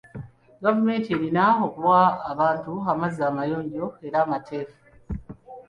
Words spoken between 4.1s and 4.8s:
amateefu.